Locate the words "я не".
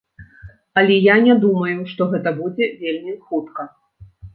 1.13-1.35